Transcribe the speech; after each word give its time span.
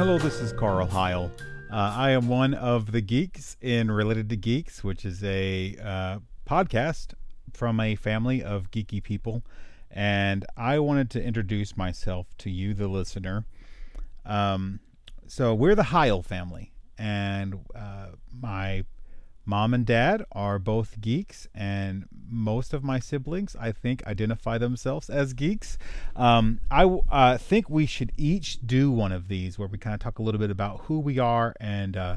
Hello, 0.00 0.16
this 0.16 0.40
is 0.40 0.54
Carl 0.54 0.86
Heil. 0.86 1.30
Uh, 1.70 1.92
I 1.94 2.12
am 2.12 2.26
one 2.26 2.54
of 2.54 2.90
the 2.90 3.02
geeks 3.02 3.58
in 3.60 3.90
Related 3.90 4.30
to 4.30 4.36
Geeks, 4.36 4.82
which 4.82 5.04
is 5.04 5.22
a 5.22 5.76
uh, 5.76 6.20
podcast 6.46 7.08
from 7.52 7.78
a 7.80 7.96
family 7.96 8.42
of 8.42 8.70
geeky 8.70 9.02
people. 9.02 9.44
And 9.90 10.46
I 10.56 10.78
wanted 10.78 11.10
to 11.10 11.22
introduce 11.22 11.76
myself 11.76 12.28
to 12.38 12.48
you, 12.48 12.72
the 12.72 12.88
listener. 12.88 13.44
Um, 14.24 14.80
so, 15.26 15.54
we're 15.54 15.74
the 15.74 15.82
Heil 15.82 16.22
family, 16.22 16.72
and 16.96 17.58
uh, 17.74 18.12
my 18.32 18.84
mom 19.44 19.74
and 19.74 19.84
dad 19.86 20.24
are 20.32 20.58
both 20.58 21.00
geeks, 21.00 21.48
and 21.54 22.06
most 22.28 22.72
of 22.72 22.84
my 22.84 22.98
siblings, 22.98 23.56
I 23.58 23.72
think, 23.72 24.06
identify 24.06 24.58
themselves 24.58 25.10
as 25.10 25.32
geeks. 25.32 25.78
Um, 26.14 26.60
I 26.70 26.84
uh, 26.84 27.38
think 27.38 27.68
we 27.68 27.86
should 27.86 28.12
each 28.16 28.64
do 28.66 28.90
one 28.90 29.12
of 29.12 29.28
these 29.28 29.58
where 29.58 29.68
we 29.68 29.78
kind 29.78 29.94
of 29.94 30.00
talk 30.00 30.18
a 30.18 30.22
little 30.22 30.40
bit 30.40 30.50
about 30.50 30.82
who 30.82 31.00
we 31.00 31.18
are 31.18 31.54
and 31.60 31.96
uh, 31.96 32.16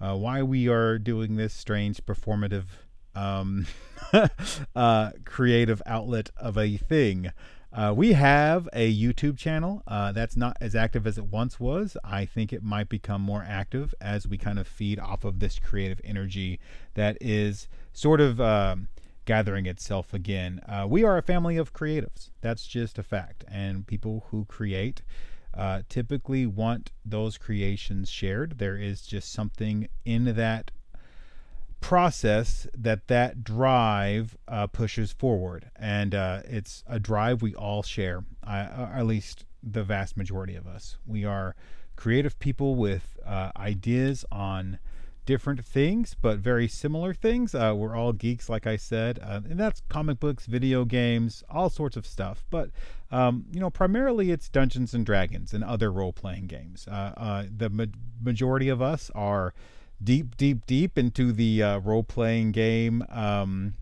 uh, 0.00 0.16
why 0.16 0.42
we 0.42 0.68
are 0.68 0.98
doing 0.98 1.36
this 1.36 1.54
strange 1.54 2.04
performative 2.04 2.64
um, 3.14 3.66
uh, 4.76 5.10
creative 5.24 5.82
outlet 5.86 6.30
of 6.36 6.58
a 6.58 6.76
thing. 6.76 7.32
Uh, 7.76 7.92
we 7.94 8.14
have 8.14 8.66
a 8.72 8.90
YouTube 8.90 9.36
channel 9.36 9.82
uh, 9.86 10.10
that's 10.10 10.34
not 10.34 10.56
as 10.62 10.74
active 10.74 11.06
as 11.06 11.18
it 11.18 11.26
once 11.26 11.60
was. 11.60 11.94
I 12.02 12.24
think 12.24 12.50
it 12.50 12.62
might 12.62 12.88
become 12.88 13.20
more 13.20 13.44
active 13.46 13.94
as 14.00 14.26
we 14.26 14.38
kind 14.38 14.58
of 14.58 14.66
feed 14.66 14.98
off 14.98 15.26
of 15.26 15.40
this 15.40 15.58
creative 15.58 16.00
energy 16.02 16.58
that 16.94 17.18
is 17.20 17.68
sort 17.92 18.22
of 18.22 18.40
um, 18.40 18.88
gathering 19.26 19.66
itself 19.66 20.14
again. 20.14 20.60
Uh, 20.66 20.86
we 20.88 21.04
are 21.04 21.18
a 21.18 21.22
family 21.22 21.58
of 21.58 21.74
creatives. 21.74 22.30
That's 22.40 22.66
just 22.66 22.98
a 22.98 23.02
fact. 23.02 23.44
And 23.46 23.86
people 23.86 24.24
who 24.30 24.46
create 24.46 25.02
uh, 25.52 25.82
typically 25.90 26.46
want 26.46 26.92
those 27.04 27.36
creations 27.36 28.08
shared. 28.08 28.56
There 28.56 28.78
is 28.78 29.02
just 29.02 29.30
something 29.30 29.88
in 30.06 30.34
that 30.36 30.70
process 31.86 32.66
that 32.76 33.06
that 33.06 33.44
drive 33.44 34.36
uh, 34.48 34.66
pushes 34.66 35.12
forward. 35.12 35.70
And 35.76 36.16
uh, 36.16 36.40
it's 36.44 36.82
a 36.88 36.98
drive 36.98 37.42
we 37.42 37.54
all 37.54 37.84
share 37.84 38.24
uh, 38.44 38.88
at 38.92 39.06
least 39.06 39.44
the 39.62 39.84
vast 39.84 40.16
majority 40.16 40.56
of 40.56 40.66
us. 40.66 40.98
We 41.06 41.24
are 41.24 41.54
creative 41.94 42.40
people 42.40 42.74
with 42.74 43.16
uh, 43.24 43.52
ideas 43.56 44.24
on 44.32 44.80
different 45.26 45.64
things 45.64 46.16
but 46.20 46.38
very 46.38 46.66
similar 46.66 47.14
things. 47.14 47.54
Uh, 47.54 47.72
we're 47.76 47.94
all 47.94 48.12
geeks 48.12 48.48
like 48.48 48.66
i 48.66 48.76
said 48.76 49.20
uh, 49.22 49.40
and 49.48 49.58
that's 49.58 49.80
comic 49.88 50.18
books 50.18 50.46
video 50.46 50.84
games 50.84 51.44
all 51.48 51.70
sorts 51.70 51.96
of 51.96 52.04
stuff. 52.04 52.44
But 52.50 52.70
um, 53.12 53.44
you 53.52 53.60
know 53.60 53.70
primarily 53.70 54.32
it's 54.32 54.48
dungeons 54.48 54.92
and 54.92 55.06
dragons 55.06 55.54
and 55.54 55.62
other 55.62 55.92
role-playing 55.92 56.48
games. 56.48 56.86
The 56.86 57.70
ma- 57.70 57.84
majority 58.20 58.68
of 58.68 58.82
us 58.82 59.08
are 59.14 59.54
deep, 60.02 60.36
deep, 60.36 60.66
deep 60.66 60.98
into 60.98 61.32
the 61.32 61.62
uh, 61.62 61.78
role 61.78 62.02
playing 62.02 62.52
game 62.52 63.04
um, 63.10 63.74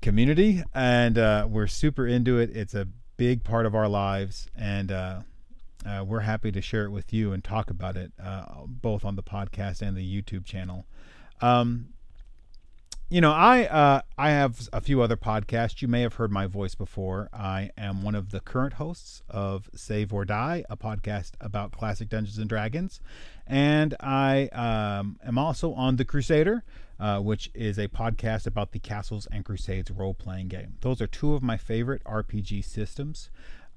community, 0.00 0.62
and 0.74 1.18
uh, 1.18 1.46
we're 1.48 1.66
super 1.66 2.06
into 2.06 2.38
it. 2.38 2.50
It's 2.54 2.74
a 2.74 2.86
big 3.16 3.44
part 3.44 3.66
of 3.66 3.74
our 3.74 3.88
lives, 3.88 4.48
and 4.56 4.92
uh, 4.92 5.20
uh 5.86 6.04
we're 6.06 6.20
happy 6.20 6.52
to 6.52 6.60
share 6.60 6.84
it 6.84 6.90
with 6.90 7.12
you 7.12 7.32
and 7.32 7.42
talk 7.42 7.70
about 7.70 7.96
it 7.96 8.12
uh, 8.22 8.44
both 8.66 9.04
on 9.04 9.16
the 9.16 9.22
podcast 9.22 9.82
and 9.82 9.96
the 9.96 10.22
YouTube 10.22 10.44
channel. 10.44 10.86
Um, 11.40 11.88
you 13.12 13.20
know, 13.20 13.32
I 13.32 13.64
uh, 13.66 14.00
I 14.16 14.30
have 14.30 14.70
a 14.72 14.80
few 14.80 15.02
other 15.02 15.18
podcasts. 15.18 15.82
You 15.82 15.88
may 15.88 16.00
have 16.00 16.14
heard 16.14 16.32
my 16.32 16.46
voice 16.46 16.74
before. 16.74 17.28
I 17.30 17.70
am 17.76 18.02
one 18.02 18.14
of 18.14 18.30
the 18.30 18.40
current 18.40 18.72
hosts 18.74 19.22
of 19.28 19.68
Save 19.74 20.14
or 20.14 20.24
Die, 20.24 20.64
a 20.70 20.78
podcast 20.78 21.32
about 21.38 21.72
classic 21.72 22.08
Dungeons 22.08 22.38
and 22.38 22.48
Dragons, 22.48 23.02
and 23.46 23.94
I 24.00 24.48
um, 24.52 25.20
am 25.26 25.36
also 25.36 25.74
on 25.74 25.96
The 25.96 26.06
Crusader, 26.06 26.64
uh, 26.98 27.20
which 27.20 27.50
is 27.52 27.78
a 27.78 27.86
podcast 27.86 28.46
about 28.46 28.72
the 28.72 28.78
Castles 28.78 29.28
and 29.30 29.44
Crusades 29.44 29.90
role 29.90 30.14
playing 30.14 30.48
game. 30.48 30.78
Those 30.80 31.02
are 31.02 31.06
two 31.06 31.34
of 31.34 31.42
my 31.42 31.58
favorite 31.58 32.02
RPG 32.04 32.64
systems. 32.64 33.28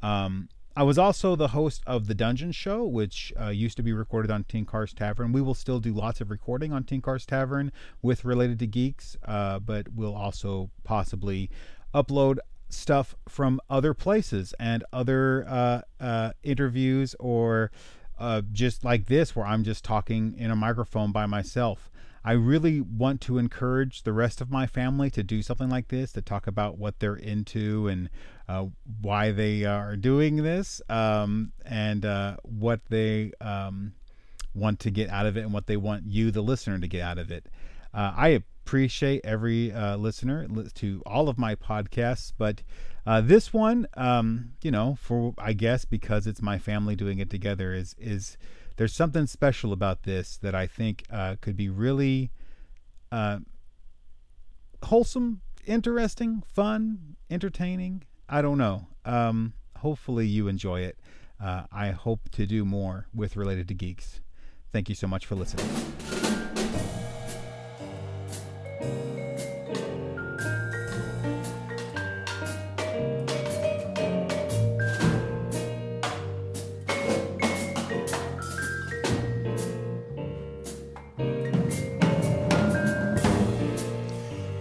Um, 0.01 0.47
I 0.78 0.84
was 0.84 0.97
also 0.97 1.38
the 1.38 1.50
host 1.50 1.81
of 1.88 2.08
the 2.08 2.13
Dungeon 2.13 2.52
Show, 2.52 2.84
which 2.84 3.31
uh, 3.40 3.47
used 3.47 3.78
to 3.78 3.84
be 3.84 3.94
recorded 3.94 4.30
on 4.30 4.44
Tenkar's 4.44 4.94
Tavern. 4.94 5.31
We 5.31 5.41
will 5.41 5.53
still 5.53 5.80
do 5.80 5.94
lots 5.94 6.19
of 6.19 6.30
recording 6.30 6.74
on 6.74 6.84
Tenkar's 6.84 7.25
Tavern 7.25 7.72
with 8.02 8.25
Related 8.25 8.59
to 8.59 8.68
Geeks, 8.68 9.16
uh, 9.24 9.59
but 9.59 9.88
we'll 9.96 10.16
also 10.16 10.69
possibly 10.84 11.50
upload 11.94 12.40
stuff 12.68 13.16
from 13.30 13.62
other 13.69 13.94
places 13.94 14.53
and 14.59 14.84
other 14.91 15.46
uh, 15.47 15.81
uh 16.02 16.31
interviews 16.44 17.16
or 17.19 17.72
uh, 18.19 18.42
just 18.52 18.84
like 18.84 19.06
this, 19.06 19.34
where 19.34 19.46
I'm 19.46 19.63
just 19.63 19.86
talking 19.86 20.36
in 20.38 20.52
a 20.52 20.57
microphone 20.57 21.13
by 21.13 21.25
myself. 21.25 21.90
I 22.24 22.31
really 22.31 22.81
want 22.81 23.22
to 23.22 23.38
encourage 23.38 24.03
the 24.03 24.12
rest 24.12 24.42
of 24.42 24.50
my 24.50 24.66
family 24.66 25.09
to 25.12 25.24
do 25.24 25.42
something 25.42 25.69
like 25.69 25.90
this, 25.90 26.12
to 26.13 26.22
talk 26.22 26.47
about 26.47 26.78
what 26.78 27.00
they're 27.00 27.16
into 27.16 27.88
and 27.88 28.09
uh, 28.47 28.66
why 29.01 29.31
they 29.31 29.66
are 29.66 29.95
doing 29.95 30.38
this, 30.38 30.81
um, 30.89 31.51
and 31.66 32.06
uh, 32.06 32.38
what 32.44 32.81
they 32.89 33.31
um, 33.41 33.94
want 34.53 34.79
to 34.81 34.91
get 34.91 35.09
out 35.09 35.25
of 35.25 35.38
it, 35.38 35.41
and 35.41 35.53
what 35.53 35.67
they 35.67 35.78
want 35.78 36.06
you, 36.06 36.31
the 36.31 36.41
listener, 36.41 36.79
to 36.79 36.88
get 36.88 37.01
out 37.01 37.17
of 37.17 37.31
it. 37.31 37.47
Uh, 37.94 38.13
I 38.16 38.28
appreciate 38.29 39.22
every 39.23 39.72
uh, 39.72 39.97
listener 39.97 40.47
to 40.75 41.01
all 41.06 41.29
of 41.29 41.38
my 41.38 41.56
podcasts, 41.56 42.31
but 42.38 42.61
uh, 43.06 43.22
this 43.22 43.53
one, 43.53 43.88
um, 43.95 44.53
you 44.62 44.72
know, 44.72 44.97
for 45.00 45.33
I 45.38 45.53
guess 45.53 45.85
because 45.85 46.25
it's 46.25 46.41
my 46.41 46.57
family 46.57 46.95
doing 46.95 47.19
it 47.19 47.29
together, 47.29 47.73
is 47.73 47.95
is 48.00 48.38
there's 48.77 48.94
something 48.94 49.27
special 49.27 49.72
about 49.72 50.03
this 50.03 50.38
that 50.38 50.56
I 50.56 50.67
think 50.67 51.03
uh, 51.12 51.35
could 51.39 51.56
be 51.56 51.69
really 51.69 52.31
uh, 53.12 53.39
wholesome, 54.83 55.41
interesting, 55.66 56.44
fun, 56.53 57.16
entertaining. 57.29 58.03
I 58.28 58.41
don't 58.41 58.58
know. 58.58 58.88
Um, 59.03 59.53
hopefully, 59.78 60.28
you 60.28 60.47
enjoy 60.47 60.81
it. 60.81 60.97
Uh, 61.41 61.63
I 61.72 61.91
hope 61.91 62.30
to 62.31 62.46
do 62.46 62.66
more 62.66 63.08
with 63.13 63.36
Related 63.36 63.68
to 63.68 63.74
Geeks. 63.74 64.22
Thank 64.72 64.90
you 64.90 64.96
so 64.96 65.08
much 65.08 65.25
for 65.25 65.36
listening. 65.36 66.44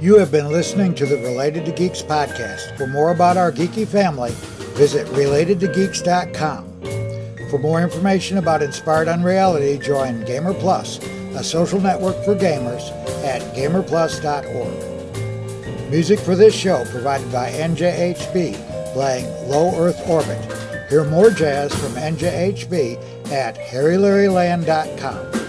You 0.04 0.18
have 0.18 0.30
been 0.30 0.52
listening 0.52 0.94
to 0.96 1.06
the 1.06 1.16
Related 1.16 1.64
to 1.64 1.72
Geeks 1.72 2.02
podcast. 2.02 2.76
For 2.76 2.86
more 2.86 3.10
about 3.10 3.38
our 3.38 3.50
geeky 3.50 3.88
family, 3.88 4.32
visit 4.76 5.06
relatedtogeeks.com. 5.06 7.48
For 7.48 7.58
more 7.58 7.80
information 7.80 8.36
about 8.36 8.62
Inspired 8.62 9.08
Unreality, 9.08 9.78
join 9.78 10.22
Gamer 10.26 10.52
Plus, 10.52 10.98
a 11.34 11.42
social 11.42 11.80
network 11.80 12.22
for 12.22 12.34
gamers, 12.34 12.90
at 13.24 13.40
gamerplus.org. 13.56 15.90
Music 15.90 16.20
for 16.20 16.36
this 16.36 16.54
show 16.54 16.84
provided 16.90 17.32
by 17.32 17.50
NJHB, 17.52 18.92
playing 18.92 19.24
Low 19.48 19.74
Earth 19.80 20.06
Orbit. 20.06 20.44
Hear 20.90 21.04
more 21.04 21.30
jazz 21.30 21.74
from 21.74 21.94
NJHB 21.94 23.32
at 23.32 23.56
harrylarryland.com. 23.56 25.43